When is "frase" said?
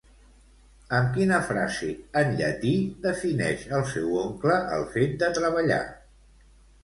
1.49-1.89